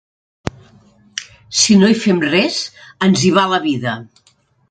[1.63, 2.57] Si no hi fem res,
[3.09, 3.97] ens hi va la vida.